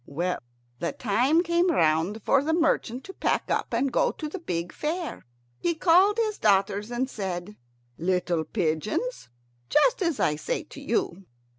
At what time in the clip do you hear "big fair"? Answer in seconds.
4.39-5.27